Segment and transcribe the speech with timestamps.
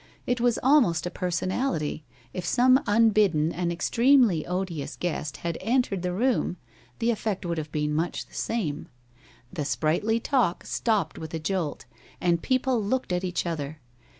[0.25, 2.03] It was almost a personality;
[2.33, 6.57] if some unbidden and extremely odious guest had entered the room,
[6.97, 8.87] the effect would have been much the same.
[9.53, 11.85] The sprightly talk stopped with a jolt,
[12.19, 13.79] and people looked at each other.